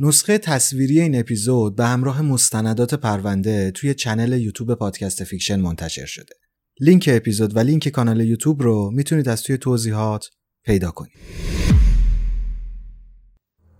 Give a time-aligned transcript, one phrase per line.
[0.00, 6.34] نسخه تصویری این اپیزود به همراه مستندات پرونده توی channel یوتیوب پادکست فیکشن منتشر شده.
[6.80, 10.30] لینک اپیزود و لینک کانال یوتیوب رو می‌تونید از توی توضیحات
[10.64, 11.12] پیدا کنید.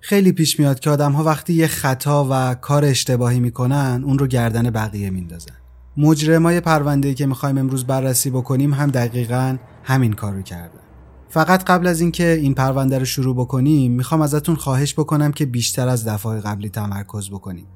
[0.00, 4.26] خیلی پیش میاد که آدم ها وقتی یه خطا و کار اشتباهی می‌کنن اون رو
[4.26, 5.56] گردن بقیه میندازن.
[5.96, 10.87] مجرمای پرونده که می‌خوایم امروز بررسی بکنیم هم دقیقا همین کار رو کردن.
[11.30, 15.88] فقط قبل از اینکه این پرونده رو شروع بکنیم می‌خوام ازتون خواهش بکنم که بیشتر
[15.88, 17.66] از دفعه قبلی تمرکز بکنیم.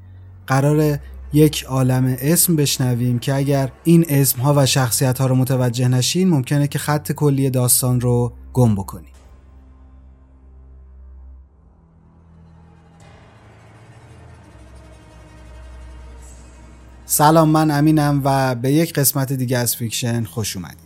[0.46, 0.98] قرار
[1.32, 6.28] یک عالم اسم بشنویم که اگر این اسم ها و شخصیت ها رو متوجه نشین
[6.28, 9.12] ممکنه که خط کلی داستان رو گم بکنیم.
[17.04, 20.81] سلام من امینم و به یک قسمت دیگه از فیکشن خوش اومدید.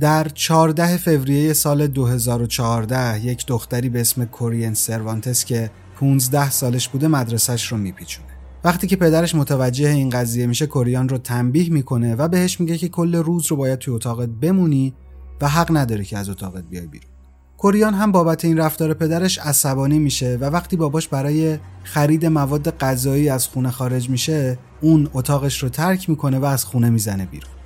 [0.00, 5.70] در 14 فوریه سال 2014 یک دختری به اسم کورین سروانتس که
[6.00, 8.28] 15 سالش بوده مدرسهش رو میپیچونه.
[8.64, 12.88] وقتی که پدرش متوجه این قضیه میشه کوریان رو تنبیه می‌کنه و بهش میگه که
[12.88, 14.94] کل روز رو باید توی اتاقت بمونی
[15.40, 17.10] و حق نداره که از اتاقت بیای بیرون.
[17.56, 23.28] کوریان هم بابت این رفتار پدرش عصبانی میشه و وقتی باباش برای خرید مواد غذایی
[23.28, 27.57] از خونه خارج میشه اون اتاقش رو ترک می‌کنه و از خونه می‌زنه بیرون.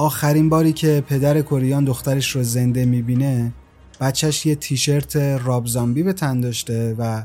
[0.00, 3.52] آخرین باری که پدر کوریان دخترش رو زنده می‌بینه
[4.00, 7.22] بچهش یه تیشرت راب زامبی به تن داشته و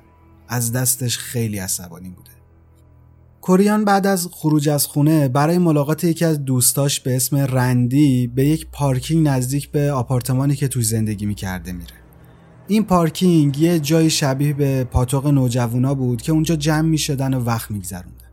[0.47, 2.31] از دستش خیلی عصبانی بوده.
[3.41, 8.45] کوریان بعد از خروج از خونه برای ملاقات یکی از دوستاش به اسم رندی به
[8.45, 11.95] یک پارکینگ نزدیک به آپارتمانی که توی زندگی می‌کرده میره.
[12.67, 17.71] این پارکینگ یه جای شبیه به پاتوق نوجوانا بود که اونجا جمع می‌شدن و وقت
[17.71, 18.24] میگذروندن.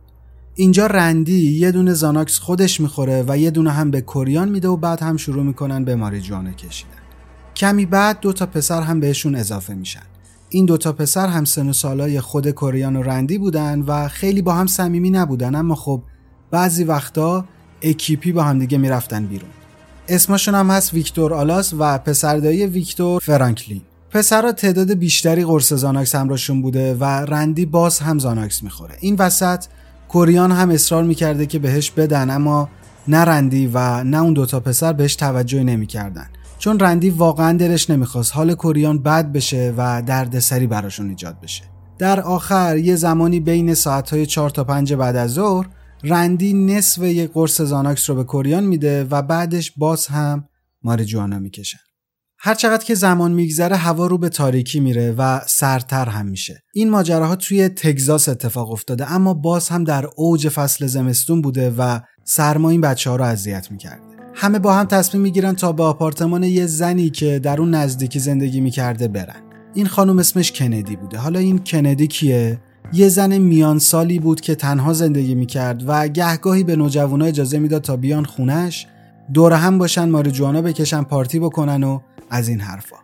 [0.55, 4.77] اینجا رندی یه دونه زاناکس خودش می‌خوره و یه دونه هم به کوریان میده و
[4.77, 6.91] بعد هم شروع می‌کنن به ماریجوانه کشیدن.
[7.55, 10.03] کمی بعد دو تا پسر هم بهشون اضافه میشن.
[10.49, 14.41] این دو تا پسر هم سن و سالای خود کوریان و رندی بودن و خیلی
[14.41, 16.01] با هم صمیمی نبودن اما خب
[16.51, 17.45] بعضی وقتا
[17.81, 19.49] اکیپی با هم دیگه می‌رفتن بیرون.
[20.07, 23.81] اسمشون هم هست ویکتور آلاس و پسردایی ویکتور فرانکلین.
[24.11, 28.95] پسرها تعداد بیشتری قرص زاناکس همراهشون بوده و رندی باز هم زاناکس می‌خوره.
[28.99, 29.63] این وسط
[30.13, 32.69] کوریان هم اصرار می‌کرده که بهش بدن اما
[33.07, 36.29] نه رندی و نه اون دوتا پسر بهش توجهی نمی‌کردن.
[36.59, 41.63] چون رندی واقعا دلش نمی‌خواست حال کوریان بد بشه و دردسری براشون ایجاد بشه.
[41.97, 45.67] در آخر یه زمانی بین ساعتهای 4 تا 5 بعد از ظهر
[46.03, 50.47] رندی نصف یک قرص زاناکس رو به کوریان میده و بعدش باز هم
[50.83, 51.79] ماریجوانا می‌کشن.
[52.45, 56.63] هر چقدر که زمان میگذره هوا رو به تاریکی میره و سرتر هم میشه.
[56.73, 61.99] این ماجراها توی تگزاس اتفاق افتاده اما باز هم در اوج فصل زمستون بوده و
[62.23, 64.01] سرما این بچه ها رو اذیت می‌کرده.
[64.33, 68.61] همه با هم تصمیم می‌گیرن تا به آپارتمان یه زنی که در اون نزدیکی زندگی
[68.61, 69.41] می‌کرده برن.
[69.73, 71.17] این خانم اسمش کندی بوده.
[71.17, 72.59] حالا این کندی کیه؟
[72.93, 77.81] یه زن میان سالی بود که تنها زندگی می‌کرد و گهگاهی به نوجوانا اجازه می‌داد
[77.81, 78.87] تا بیان خونش
[79.33, 81.99] دور هم باشن ماریجوانا بکشن پارتی بکنن و
[82.33, 82.95] از این حرفا.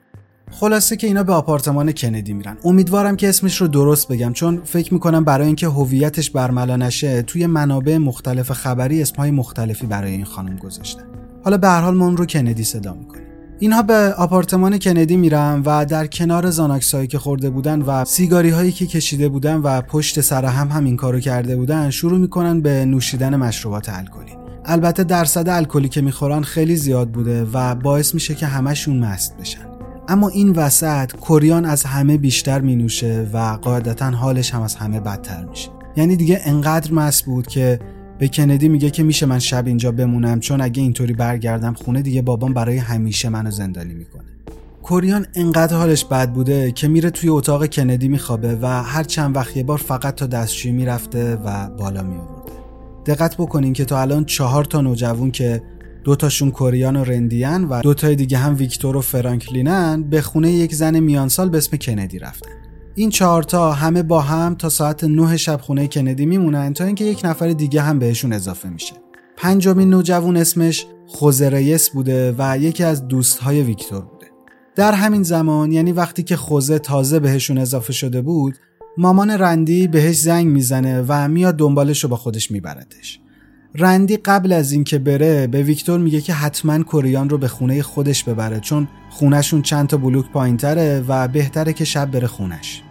[0.51, 2.57] خلاصه که اینا به آپارتمان کندی میرن.
[2.63, 7.45] امیدوارم که اسمش رو درست بگم چون فکر می‌کنم برای اینکه هویتش برملا نشه توی
[7.45, 11.03] منابع مختلف خبری اسمهای مختلفی برای این خانم گذاشتن.
[11.43, 13.25] حالا به هر حال اون رو کندی صدا می‌کنیم.
[13.59, 18.71] اینها به آپارتمان کندی میرن و در کنار زاناکسایی که خورده بودن و سیگاری هایی
[18.71, 22.85] که کشیده بودن و پشت سر هم هم این کارو کرده بودن شروع می‌کنن به
[22.85, 24.38] نوشیدن مشروبات الکلی.
[24.65, 29.65] البته درصد الکلی که می‌خورن خیلی زیاد بوده و باعث میشه که همشون مست بشن.
[30.07, 35.45] اما این وسط کوریان از همه بیشتر مینوشه و قاعدتا حالش هم از همه بدتر
[35.45, 35.69] میشه.
[35.95, 37.79] یعنی دیگه انقدر مست بود که
[38.19, 42.21] به کندی میگه که میشه من شب اینجا بمونم چون اگه اینطوری برگردم خونه دیگه
[42.21, 44.23] بابام برای همیشه منو زندانی می‌کنه.
[44.83, 49.57] کوریان انقدر حالش بد بوده که میره توی اتاق کندی میخوابه و هر چند وقت
[49.57, 52.51] یه بار فقط تا دستشویی می‌رفته و بالا میآورده.
[53.09, 55.61] دقت بکنین که تا الان چهار تا نوجوان که
[56.03, 60.51] دو تاشون کوریان و رندیان و دو تای دیگه هم ویکتور و فرانکلینن به خونه
[60.51, 62.50] یک زن میانسال به اسم کندی رفتن
[62.95, 67.21] این چهارتا همه با هم تا ساعت 9 شب خونه کندی میمونن تا اینکه یک
[67.23, 68.94] نفر دیگه هم بهشون اضافه میشه.
[69.38, 74.25] پنجمین نوجوان اسمش خوزه بوده و یکی از دوستهای ویکتور بوده.
[74.75, 78.55] در همین زمان یعنی وقتی که خوزه تازه بهشون اضافه شده بود
[78.97, 83.19] مامان رندی بهش زنگ می‌زنه و میاد دنبالش رو با خودش میبردش.
[83.75, 88.24] رندی قبل از اینکه بره به ویکتور میگه که حتما کوریان رو به خونه خودش
[88.24, 92.83] ببره چون خونهشون چند تا بلوک پایینتره و بهتره که شب بره خونش.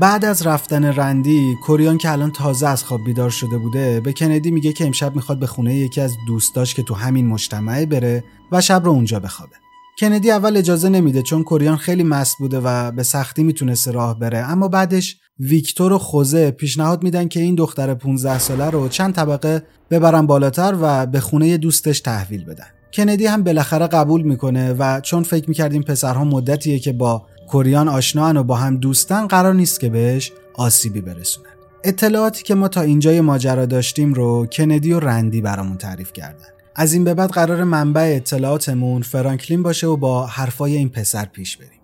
[0.00, 4.50] بعد از رفتن رندی کوریان که الان تازه از خواب بیدار شده بوده به کندی
[4.50, 8.60] میگه که امشب می‌خواد به خونه یکی از دوستاش که تو همین مجتمعه بره و
[8.60, 9.56] شب رو اونجا بخوابه
[9.98, 14.38] کندی اول اجازه نمیده چون کوریان خیلی مست بوده و به سختی می‌تونسته راه بره
[14.38, 19.62] اما بعدش ویکتور و خوزه پیشنهاد میدن که این دختر 15 ساله رو چند طبقه
[19.90, 22.66] ببرن بالاتر و به خونه دوستش تحویل بدن.
[22.92, 28.36] کندی هم بالاخره قبول می‌کنه و چون فکر می‌کردیم پسرها مدتیه که با کوریان آشنان
[28.36, 31.50] و با هم دوستن قرار نیست که بهش آسیبی برسونن.
[31.84, 36.46] اطلاعاتی که ما تا اینجای ماجرا داشتیم رو کندی و رندی برامون تعریف کردن.
[36.74, 41.56] از این به بعد قرار منبع اطلاعاتمون فرانکلین باشه و با حرفای این پسر پیش
[41.56, 41.75] بریم.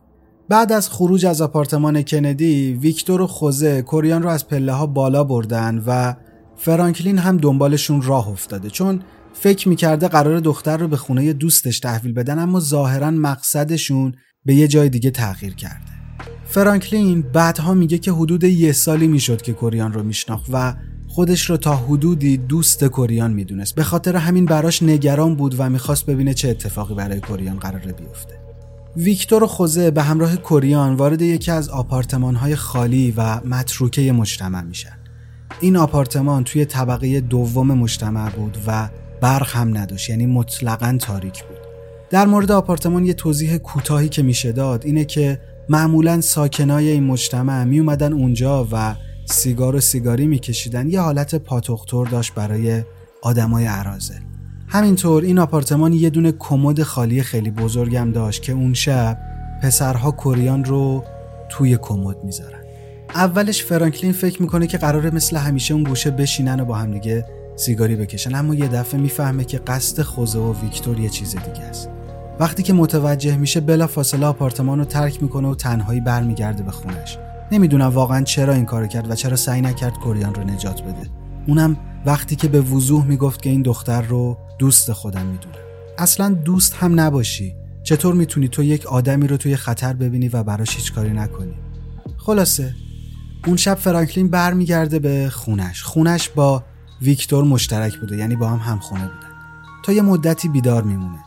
[0.49, 5.25] بعد از خروج از آپارتمان کندی ویکتور و خوزه کوریان رو از پله ها بالا
[5.25, 6.15] بردن و
[6.57, 8.71] فرانکلین هم دنبالشون راه افتاده.
[8.71, 9.01] چون
[9.33, 14.69] فکر می‌کرده قرار دختر رو به خونه دوستش تحویل بدن اما ظاهرا مقصدشون به یه
[14.69, 15.93] جای دیگه تغییر کرده.
[16.45, 20.75] فرانکلین بعدها میگه که حدود یه سالی می‌شد که کوریان رو میشناخت و
[21.09, 23.75] خودش رو تا حدودی دوست کوریان می‌دونست.
[23.75, 28.42] به خاطر همین براش نگران بود و می‌خواست ببینه چه اتفاقی برای کوریان قراره بیفته.
[28.97, 34.63] ویکتور و خوزه به همراه کوریان وارد یکی از آپارتمان های خالی و متروکه مجتمع
[34.63, 34.99] میشن.
[35.61, 38.89] این آپارتمان توی طبقه دوم مجتمع بود و
[39.21, 41.59] برق هم نداشت یعنی مطلقا تاریک بود.
[42.11, 47.65] در مورد آپارتمان یه توضیح کوتاهی که میشه داد اینه که معمولا ساکنای این مجتمع
[47.65, 50.89] می اومدن اونجا و سیگار و سیگاری میکشیدن.
[50.89, 52.83] یه حالت پاتوختور داشت برای
[53.23, 54.32] آدمای عرازل
[54.73, 59.19] همینطور این آپارتمان یه دونه کمد خالی خیلی بزرگم داشت که اون شب
[59.63, 61.05] پسرها کوریان رو
[61.49, 62.59] توی کمد می‌ذارن.
[63.15, 67.27] اولش فرانکلین فکر می‌کنه که قراره مثل همیشه اون گوشه بشینن و با هم دیگه
[67.57, 71.89] سیگاری بکشن اما یه دفعه می‌فهمه که قصد خوزه و ویکتور یه چیز دیگه است.
[72.41, 77.19] وقتی که متوجه میشه بلا فاصله آپارتمان رو ترک می‌کنه و تنهایی برمیگرده به خونش.
[77.53, 81.11] نمی‌دونم واقعا چرا این کارو کرد و چرا سعی نکرد کوریان رو نجات بده.
[81.47, 81.77] اونم
[82.07, 85.57] وقتی که به وضوح می‌گفت که این دختر رو دوست خودم می‌دونه
[85.99, 87.55] اصلا دوست هم نباشی.
[87.83, 91.55] چطور می‌تونی تو یک آدمی رو توی خطر ببینی و براش هیچ کاری نکنی؟
[92.17, 92.75] خلاصه
[93.47, 95.83] اون شب فرانکلین برمیگرده به خونش.
[95.83, 96.65] خونش با
[97.03, 99.33] ویکتور مشترک بوده یعنی با هم همخونه بودن.
[99.85, 101.19] تا یه مدتی بیدار میمونه.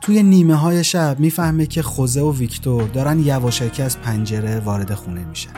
[0.00, 5.24] توی نیمه های شب می‌فهمه که خوزه و ویکتور دارن یواشکی از پنجره وارد خونه
[5.24, 5.50] میشن.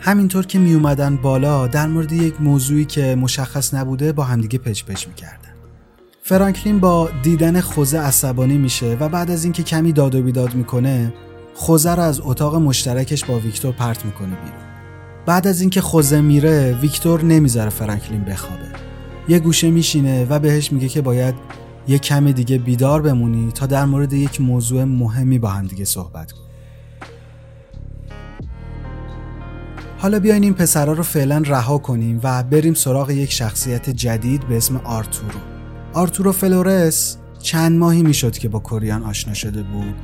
[0.00, 5.08] همینطور که میومدن بالا در مورد یک موضوعی که مشخص نبوده با همدیگه پچ پچ
[5.08, 5.51] می‌کردن.
[6.32, 11.14] فرانکلین با دیدن خوزه عصبانی میشه و بعد از اینکه کمی داد و بیداد می‌کنه
[11.54, 14.60] خوزه رو از اتاق مشترکش با ویکتور پرت می‌کنه بیرون.
[15.26, 18.64] بعد از اینکه خوزه میره ویکتور نمی‌ذاره فرانکلین بخوابه.
[19.28, 21.34] یه گوشه میشینه و بهش میگه که باید
[21.88, 26.32] یه کم دیگه بیدار بمونی تا در مورد یک موضوع مهمی با هم دیگه صحبت
[26.32, 26.48] کنیم.
[29.98, 34.56] حالا بیاین این پسرا رو فعلا رها کنیم و بریم سراغ یک شخصیت جدید به
[34.56, 35.51] اسم آرتورو.
[35.94, 39.94] آرتورو فلورس چند ماهی می‌شد که با کوریان آشنا شده بود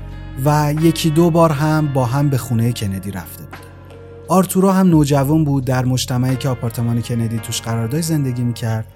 [0.45, 3.59] و یکی دو بار هم با هم به خونه کندی رفته بود.
[4.29, 8.87] آرتورو هم نوجوان بود در مجتمعی که آپارتمان کندی توش قرار داشت زندگی می‌کرد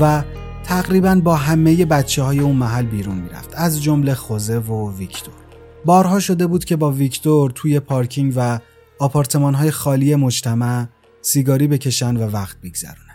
[0.00, 0.22] و
[0.64, 5.34] تقریبا با همه بچه های اون محل بیرون می‌رفت از جمله خوزه و ویکتور.
[5.84, 8.58] بارها شده بود که با ویکتور توی پارکینگ و
[8.98, 10.86] آپارتمان های خالی مجتمع
[11.22, 13.05] سیگاری بکشن و وقت بگذرونن.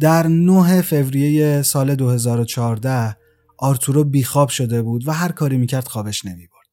[0.00, 3.16] در 9 فوریه سال 2014
[3.58, 6.66] آرتورو بیخواب شده بود و هر کاری می‌کرد خوابش نمی‌برد.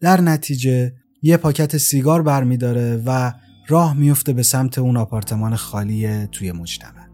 [0.00, 3.32] در نتیجه یه پاکت سیگار برمیداره و
[3.68, 7.08] راه میفته به سمت اون آپارتمان خالی توی مجتمع.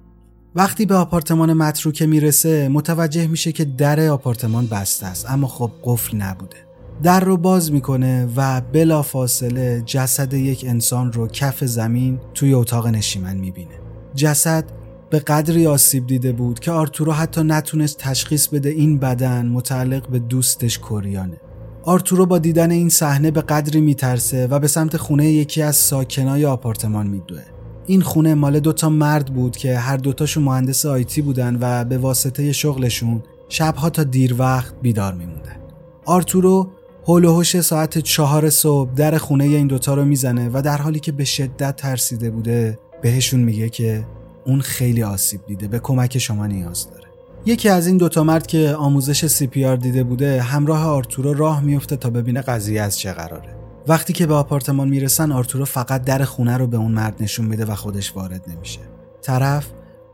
[0.55, 6.17] وقتی به آپارتمان متروکه می‌رسه متوجه میشه که در آپارتمان بسته است اما خب قفل
[6.17, 6.57] نبوده.
[7.03, 12.87] در رو باز می‌کنه و بلا فاصله جسد یک انسان رو کف زمین توی اتاق
[12.87, 13.75] نشیمن می‌بینه.
[14.15, 14.65] جسد
[15.11, 20.19] به قدری آسیب دیده بود که آرتورو حتی نتونست تشخیص بده این بدن متعلق به
[20.19, 21.37] دوستش کوریانه.
[21.83, 26.47] آرتورو با دیدن این صحنه به قدری میترسه و به سمت خونه یکی از ساکنای
[26.47, 27.43] آپارتمان میدوه.
[27.87, 32.53] این خونه مال دوتا مرد بود که هر دوتاشون مهندس آیتی بودن و به واسطه
[32.53, 35.57] شغلشون شبها تا دیر وقت بیدار میموندن.
[36.05, 36.71] آرتورو
[37.07, 41.25] هول ساعت چهار صبح در خونه این دوتا رو می‌زنه و در حالی که به
[41.25, 44.07] شدت ترسیده بوده بهشون میگه که
[44.45, 47.05] اون خیلی آسیب دیده به کمک شما نیاز داره.
[47.47, 51.61] یکی از این دوتا مرد که آموزش سی پی آر دیده بوده همراه آرتورو راه
[51.61, 53.57] میفته تا ببینه قضیه از چه قراره.
[53.89, 57.65] وقتی که به آپارتمان می‌رسن آرتورو فقط در خونه رو به اون مرد نشون میده
[57.65, 58.81] و خودش وارد نمیشه.
[59.23, 59.67] طرف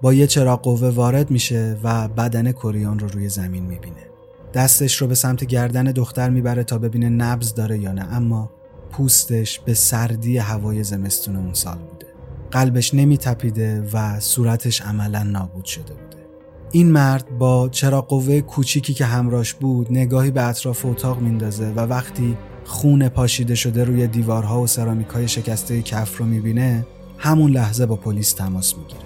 [0.03, 4.07] با یه چراغ قوه وارد میشه و بدن کوریان رو روی زمین می‌بینه.
[4.55, 8.51] دستش رو به سمت گردن دختر می‌بره تا ببینه نبز داره یا نه اما
[8.91, 12.07] پوستش به سردی هوای زمستون اون سال بوده.
[12.50, 16.26] قلبش نمیتپیده و صورتش عملا نابود شده بوده.
[16.73, 21.80] این مرد با چراغ قوه کوچیکی که همراش بود نگاهی به اطراف اتاق میندازه و
[21.80, 26.87] وقتی خون پاشیده شده روی دیوارها و سرامیکای شکسته کف رو می‌بینه
[27.19, 29.00] همون لحظه با پلیس تماس می‌گیره.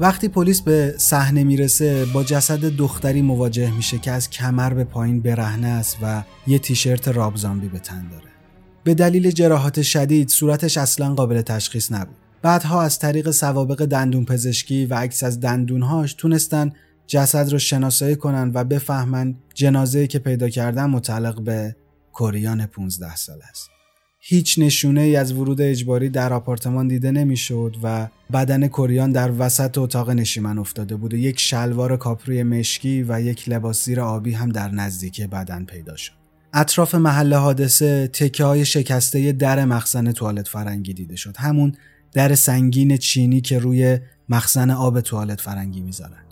[0.00, 5.20] وقتی پلیس به صحنه می‌رسه با جسد دختری مواجه میشه که از کمر به پایین
[5.20, 8.31] برهنه است و یه تیشرت راب زامبی به تن داره.
[8.84, 14.86] به دلیل جراحات شدید صورتش اصلا قابل تشخیص نبود بعدها از طریق سوابق دندون پزشکی
[14.86, 16.72] و عکس از دندونهاش تونستن
[17.06, 21.76] جسد رو شناسایی کنن و بفهمن جنازه که پیدا کردن متعلق به
[22.12, 23.70] کوریان 15 سال است.
[24.18, 29.78] هیچ نشونه ای از ورود اجباری در آپارتمان دیده نمی‌شد و بدن کوریان در وسط
[29.78, 34.48] اتاق نشیمن افتاده بود و یک شلوار کاپری مشکی و یک لباس زیر آبی هم
[34.48, 36.21] در نزدیکی بدن پیدا شد.
[36.54, 41.36] اطراف محل حادثه تکه های شکسته در مخزن توالت فرنگی دیده شد.
[41.36, 41.72] همون
[42.12, 46.22] در سنگین چینی که روی مخزن آب توالت فرنگی می‌ذارن.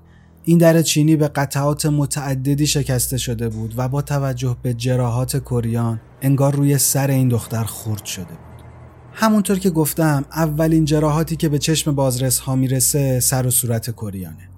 [0.45, 6.00] این در چینی به قطعات متعددی شکسته شده بود و با توجه به جراحات کوریان
[6.23, 8.65] انگار روی سر این دختر خورد شده بود.
[9.12, 14.49] همونطور که گفتم اولین جراحاتی که به چشم بازرس ها می‌رسه سر و صورت کوریانه.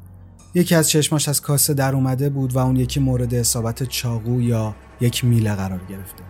[0.55, 4.75] یکی از چشماش از کاسه در اومده بود و اون یکی مورد اصابت چاقو یا
[5.01, 6.23] یک میله قرار گرفته.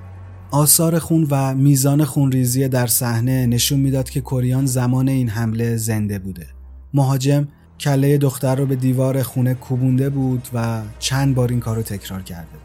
[0.51, 6.19] آثار خون و میزان خونریزی در صحنه نشون می‌داد که کوریان زمان این حمله زنده
[6.19, 6.47] بوده.
[6.95, 7.49] مهاجم
[7.81, 12.23] کله دختر رو به دیوار خونه کوبونده بود و چند بار این کار رو تکرار
[12.23, 12.59] کرده.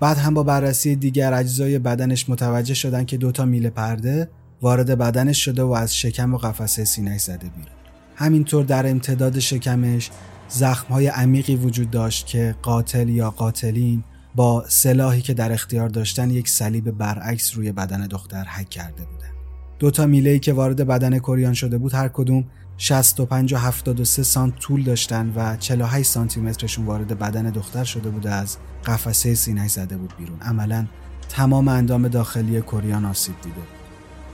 [0.00, 4.28] بعد هم با بررسی دیگر اجزای بدنش متوجه شدن که دوتا میله پرده
[4.62, 7.74] وارد بدنش شده و از شکم و قفسه سینه‌اش زده بیرون.
[8.16, 10.10] همینطور در امتداد شکمش
[10.48, 14.04] زخمهای عمیقی وجود داشت که قاتل یا قاتلین
[14.40, 19.30] با سلاحی که در اختیار داشتن یک صلیب برعکس روی بدن دختر حک کرده بودن.
[19.78, 22.44] دوتا میله که وارد بدن کوریان شده بود هر کدوم
[22.76, 28.30] 65 و 73 سانت طول داشتن و 48 سانتی مترشون وارد بدن دختر شده بوده
[28.30, 30.40] از قفسه سینه زده بود بیرون.
[30.40, 30.86] عملا
[31.28, 33.64] تمام اندام داخلی کوریان آسیب دیده بود.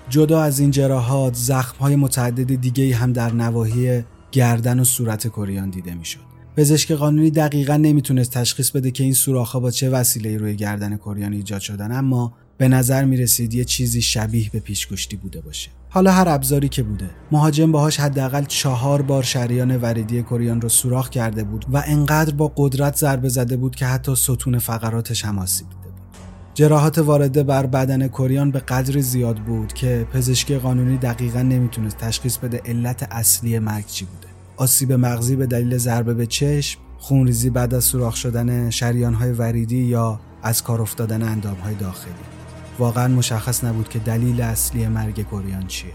[0.08, 5.70] جدا از این جراحات زخم های متعدد دیگه هم در نواحی گردن و صورت کوریان
[5.70, 6.25] دیده می‌شد.
[6.56, 11.32] پزشک قانونی دقیقا نمی‌تونست تشخیص بده که این سوراخ‌ها با چه وسیله روی گردن کوریان
[11.32, 15.70] ایجاد شدن اما به نظر می رسید یه چیزی شبیه به پیشگشتی بوده باشه.
[15.88, 17.10] حالا هر ابزاری که بوده.
[17.32, 22.52] مهاجم باهاش حداقل چهار بار شریان وریدی کوریان رو سوراخ کرده بود و انقدر با
[22.56, 26.02] قدرت ضربه زده بود که حتی ستون فقراتش هم آسیب دیده بود.
[26.54, 32.36] جراحات وارده بر بدن کوریان به قدری زیاد بود که پزشکی قانونی دقیقا نمی‌تونست تشخیص
[32.36, 34.25] بده علت اصلی مرگ چی بوده.
[34.56, 40.20] آسیب مغزی به دلیل ضربه به چشم خونریزی بعد از سوراخ شدن شریانهای وریدی یا
[40.42, 42.12] از کار افتادن اندامهای داخلی.
[42.78, 45.92] واقعا مشخص نبود که دلیل اصلی مرگ کوریان چیه.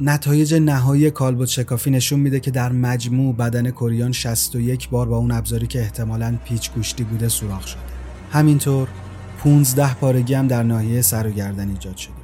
[0.00, 5.30] نتایج نهایی کالبوت شکافی نشون میده که در مجموع بدن کوریان 61 بار با اون
[5.30, 7.80] ابزاری که احتمالاً پیچ گوشتی بوده سوراخ شده.
[8.32, 8.88] همینطور
[9.38, 12.14] 15 پارگی هم در ناحیه سر و گردن ایجاد شده.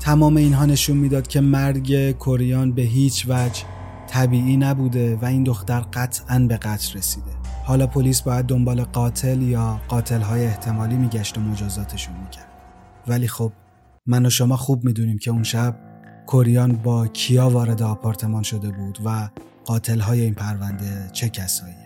[0.00, 3.75] تمام اینها نشون می‌داد که مرگ کوریان به هیچ وجه
[4.06, 7.30] طبیعی نبوده و این دختر قطعا به قتل رسیده.
[7.64, 12.48] حالا پلیس باید دنبال قاتل یا قاتل های احتمالی میگشت و مجازاتشون می‌کرد.
[13.06, 13.52] ولی خب
[14.06, 15.76] من و شما خوب می‌دونیم که اون شب
[16.26, 19.28] کوریان با کیا وارد آپارتمان شده بود و
[19.64, 21.85] قاتل های این پرونده چه کسایی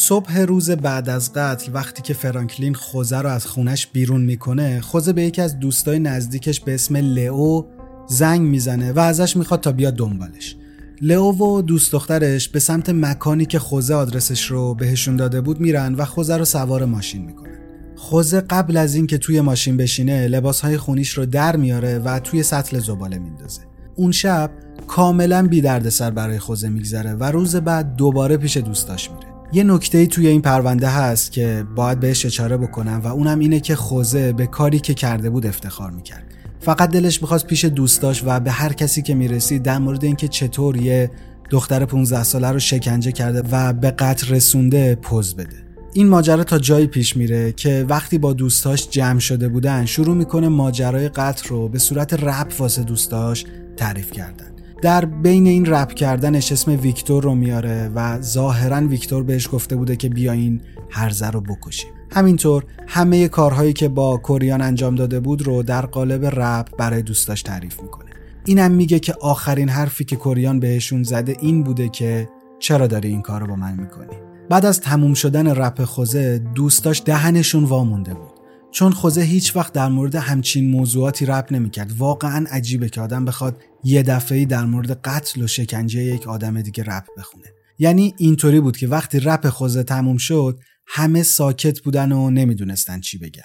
[0.00, 5.12] صبح روز بعد از قتل وقتی که فرانکلین خوزه رو از خونش بیرون می‌کنه خوزه
[5.12, 7.62] به یکی از دوستای نزدیکش به اسم لئو
[8.08, 10.56] زنگ می‌زنه و ازش می‌خواد تا بیاد دنبالش.
[11.00, 15.94] لئو و دوست دخترش به سمت مکانی که خوزه آدرسش رو بهشون داده بود میرن
[15.94, 17.58] و خوزه رو سوار ماشین می‌کنن.
[17.96, 22.78] خوزه قبل از اینکه توی ماشین بشینه لباسهای خونیش رو در میاره و توی سطل
[22.78, 23.60] زباله میندازه.
[23.96, 24.50] اون شب
[24.86, 29.27] کاملا بی دردسر برای خوزه میگذره و روز بعد دوباره پیش دوستاش میره.
[29.52, 33.76] یه نکته توی این پرونده هست که باید بهش اشاره بکنم و اونم اینه که
[33.76, 36.24] خوزه به کاری که کرده بود افتخار می‌کرد.
[36.60, 40.76] فقط دلش می‌خواست پیش دوستاش و به هر کسی که می‌رسید در مورد اینکه چطور
[40.76, 41.10] یه
[41.50, 45.56] دختر 15 ساله رو شکنجه کرده و به قتل رسونده پوز بده.
[45.92, 50.48] این ماجرا تا جایی پیش میره که وقتی با دوستاش جمع شده بودن شروع می‌کنه
[50.48, 53.44] ماجرای قتل رو به صورت رپ واسه دوستاش
[53.76, 54.57] تعریف کردن.
[54.82, 59.96] در بین این رپ کردنش اسم ویکتور رو میاره و ظاهرا ویکتور بهش گفته بوده
[59.96, 61.90] که بیا این هرزه رو بکشیم.
[62.10, 67.42] همینطور همه کارهایی که با کوریان انجام داده بود رو در قالب رپ برای دوستاش
[67.42, 68.10] تعریف می‌کنه.
[68.44, 73.22] اینم میگه که آخرین حرفی که کوریان بهشون زده این بوده که چرا داری این
[73.22, 74.16] کار رو با من می‌کنی؟
[74.50, 78.30] بعد از تموم شدن رپ خوزه دوستاش دهنشون وامونده بود.
[78.70, 81.92] چون خوزه هیچ وقت در مورد همچین موضوعاتی رپ نمی‌کرد.
[81.98, 86.84] واقعا عجیبه که آدم بخواد یه دفعه در مورد قتل و شکنجه یک آدم دیگه
[86.84, 87.46] رپ بخونه.
[87.78, 93.18] یعنی اینطوری بود که وقتی رپ خوزه تموم شد همه ساکت بودن و نمی‌دونستن چی
[93.18, 93.42] بگن.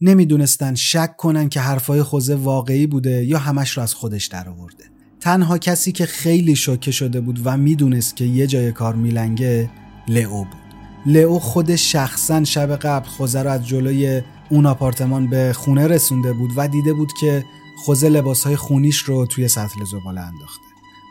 [0.00, 4.84] نمی‌دونستن شک کنن که حرفای خوزه واقعی بوده یا همش رو از خودش در آورده
[5.20, 9.70] تنها کسی که خیلی شوکه شده بود و می‌دونست که یه جای کار میلنگه
[10.08, 10.64] لئو بود.
[11.06, 16.50] لئو خود شخصا شب قبل خوزه رو از جلوی اون آپارتمان به خونه رسونده بود
[16.56, 17.44] و دیده بود که
[17.76, 20.64] خوزه لباسهای خونیش رو توی سطل زباله انداخته.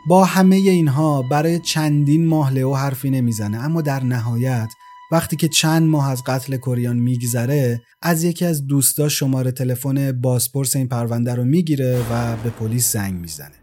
[0.06, 4.68] با همه اینها برای چندین ماه لئو حرفی نمی‌زنه اما در نهایت
[5.12, 10.76] وقتی که چند ماه از قتل کوریان میگذره از یکی از دوستا شماره تلفن بازپرس
[10.76, 13.54] این پرونده رو می‌گیره و به پلیس زنگ می‌زنه.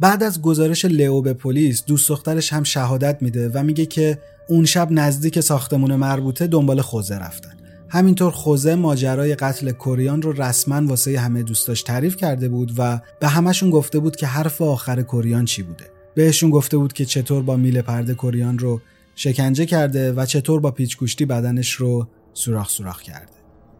[0.00, 4.64] بعد از گزارش لئو به پلیس دوست دخترش هم شهادت میده و میگه که اون
[4.64, 7.63] شب نزدیک ساختمون مربوطه دنبال خوزه رفتن.
[7.94, 13.28] همینطور خوزه ماجرای قتل کوریان رو رسما واسه همه دوستاش تعریف کرده بود و به
[13.28, 15.84] همشون گفته بود که حرف آخر کوریان چی بوده.
[16.14, 18.80] بهشون گفته بود که چطور با میله پرده کوریان رو
[19.14, 23.32] شکنجه کرده و چطور با پیچگوشتی بدنش رو سوراخ سوراخ کرده.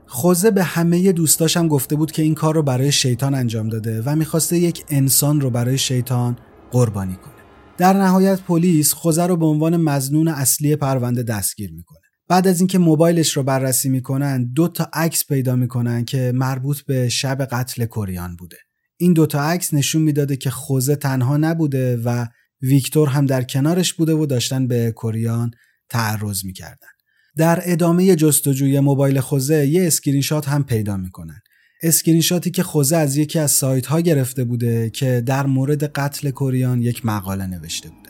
[0.06, 4.02] خوزه به همه دوستاش هم گفته بود که این کار رو برای شیطان انجام داده
[4.02, 6.36] و می‌خواسته یک انسان رو برای شیطان
[6.70, 7.34] قربانی کنه.
[7.78, 12.03] در نهایت پلیس خوزه رو به عنوان مظنون اصلی پرونده دستگیر می‌کنه.
[12.28, 17.08] بعد از اینکه موبایلش رو بررسی می‌کنن دو تا عکس پیدا می‌کنن که مربوط به
[17.08, 18.56] شب قتل کوریان بوده.
[18.96, 22.26] این دو تا عکس نشون می‌داده که خوزه تنها نبوده و
[22.62, 25.50] ویکتور هم در کنارش بوده و داشتن به کوریان
[25.88, 26.88] تعرض می‌کردن.
[27.36, 31.40] در ادامه جستجوی موبایل خوزه یه اسکرین شات هم پیدا می‌کنن.
[31.82, 36.30] اسکرین شاتی که خوزه از یکی از سایت ها گرفته بوده که در مورد قتل
[36.30, 38.03] کوریان یک مقاله نوشته بوده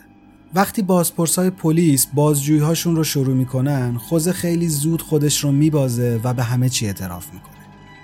[0.55, 6.43] وقتی بازپرسای پلیس بازجویی‌هاشون رو شروع می‌کنن خوزه خیلی زود خودش رو میبازه و به
[6.43, 7.55] همه چی اعتراف می‌کنه.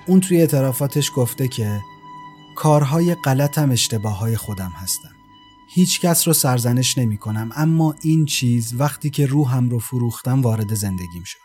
[0.08, 1.80] اون توی اعترافاتش گفته که
[2.56, 5.12] کارهای غلطم اشتباه های خودم هستم
[5.74, 10.74] هیچ کس رو سرزنش نمی کنم اما این چیز وقتی که روحم رو فروختم وارد
[10.74, 11.40] زندگیم شد.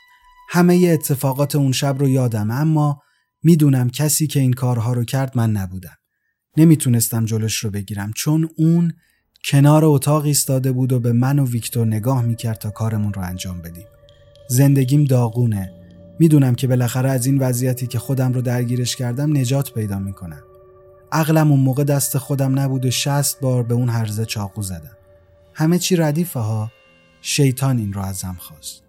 [0.48, 3.00] همه اتفاقات اون شب رو یادم اما
[3.42, 5.96] می‌دونم کسی که این کارها رو کرد من نبودم.
[6.56, 8.92] نمی‌تونستم جلوش رو بگیرم چون اون
[9.50, 13.62] کنار اتاق ایستاده بود و به من و ویکتور نگاه می‌کرد تا کارمون رو انجام
[13.62, 13.86] بدیم.
[14.48, 15.72] زندگیم داغونه.
[16.18, 20.42] می‌دونم که بالاخره از این وضعیتی که خودم رو درگیرش کردم نجات پیدا می‌کنم
[21.12, 24.96] عقلم اون موقع دست خودم نبود و شست بار به اون هرزه چاقو زدم.
[25.54, 26.70] همه چی ردیفه ها.
[27.20, 28.82] شیطان این رو ازم خواست.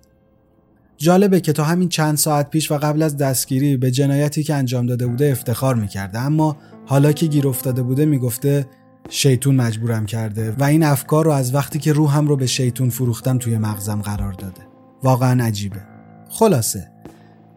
[0.97, 4.85] جالبه که تا همین چند ساعت پیش و قبل از دستگیری به جنایتی که انجام
[4.85, 6.19] داده بوده افتخار می‌کرده.
[6.19, 8.67] اما حالا که گیر افتاده بوده می‌گفته
[9.09, 13.37] شیطون مجبورم کرده و این افکار رو از وقتی که روحم رو به شیطون فروختم
[13.37, 14.61] توی مغزم قرار داده
[15.03, 15.81] واقعا عجیبه
[16.29, 16.91] خلاصه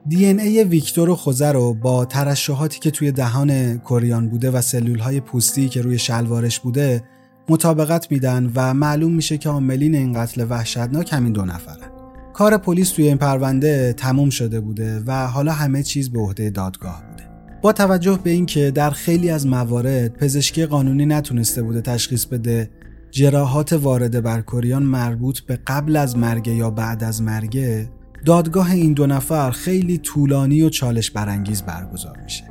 [0.09, 4.61] دی این ای ویکتور و خوزه رو با ترشحاتی که توی دهان کوریان بوده و
[4.61, 7.03] سلول های پوستی که روی شلوارش بوده
[7.49, 11.91] مطابقت میدن و معلوم میشه که عاملین این قتل وحشتناک همین دو نفرن.
[12.33, 17.03] کار پلیس توی این پرونده تموم شده بوده و حالا همه چیز به عهده دادگاه
[17.11, 17.30] بوده.
[17.63, 22.71] با توجه به اینکه در خیلی از موارد پزشکی قانونی نتونسته بوده تشخیص بده
[23.11, 27.87] جراحات وارده بر کوریان مربوط به قبل از مرگ یا بعد از مرگ
[28.25, 32.45] دادگاه این دو نفر خیلی طولانی و چالش برانگیز برگزار میشه.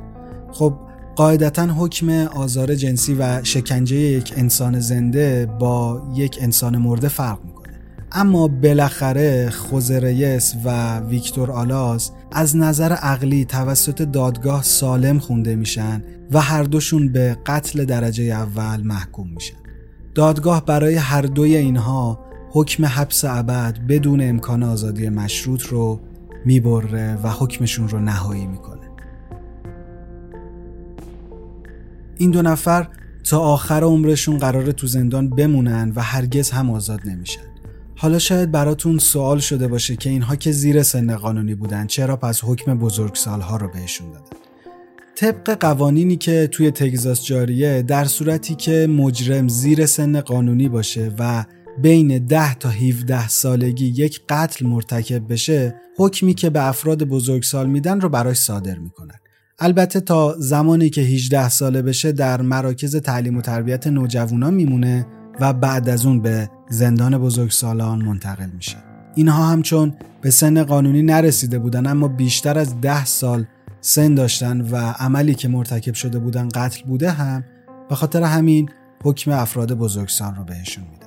[0.52, 0.74] خب
[1.16, 7.38] قاعدتا حکم آزار جنسی و شکنجه یک انسان زنده با یک انسان مرده فرق
[8.12, 16.40] اما بالاخره خوزریس و ویکتور آلاس از نظر عقلی توسط دادگاه سالم خونده میشن و
[16.40, 19.56] هر دوشون به قتل درجه اول محکوم میشن.
[20.14, 22.20] دادگاه برای هر دوی اینها
[22.52, 26.00] حکم حبس ابد بدون امکان آزادی مشروط رو
[26.44, 28.90] می‌بره و حکمشون رو نهایی می‌کنه.
[32.16, 32.88] این دو نفر
[33.24, 37.49] تا آخر عمرشون قرار تو زندان بمونن و هرگز هم آزاد نمیشن.
[38.02, 42.40] حالا شاید براتون سوال شده باشه که اینها که زیر سن قانونی بودن چرا پس
[42.44, 44.36] حکم بزرگسالها رو بهشون دادن.
[45.16, 51.44] طبق قوانینی که توی تگزاس جاریه در صورتی که مجرم زیر سن قانونی باشه و
[51.82, 58.00] بین 10 تا 17 سالگی یک قتل مرتکب بشه حکمی که به افراد بزرگسال میدن
[58.00, 59.18] رو براش صادر می‌کنن.
[59.58, 65.06] البته تا زمانی که 18 ساله بشه در مراکز تعلیم و تربیت نوجوانان میمونه
[65.40, 68.76] و بعد از اون به زندان بزرگسالان منتقل میشه
[69.14, 73.44] اینها همچون به سن قانونی نرسیده بودن اما بیشتر از ده سال
[73.80, 77.44] سن داشتن و عملی که مرتکب شده بودن قتل بوده هم
[77.88, 78.68] به خاطر همین
[79.04, 81.06] حکم افراد بزرگسال رو بهشون میدن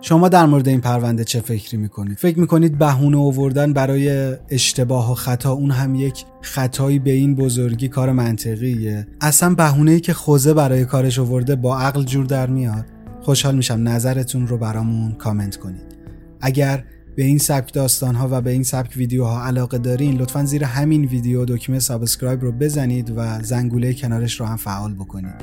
[0.00, 5.14] شما در مورد این پرونده چه فکری می‌کنید؟ فکر می‌کنید بهونه آوردن برای اشتباه و
[5.14, 10.54] خطا اون هم یک خطایی به این بزرگی کار منطقیه؟ اصلا بهونه ای که خوزه
[10.54, 12.84] برای کارش آورده با عقل جور در میاد؟
[13.26, 15.96] خوشحال میشم نظرتون رو برامون کامنت کنید.
[16.40, 16.84] اگر
[17.16, 21.04] به این سبک داستان ها و به این سبک ویدیوها علاقه دارین لطفا زیر همین
[21.04, 25.34] ویدیو دکمه subscribe رو بزنید و زنگوله کنارش رو هم فعال بکنید.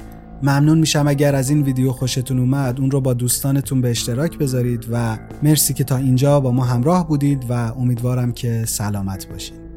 [0.43, 4.85] ممنون میشم اگر از این ویدیو خوشتون اومد اون رو با دوستانتون به اشتراک بذارید
[4.91, 9.72] و مرسی که تا اینجا با ما همراه بودید و امیدوارم که سلامت باشید.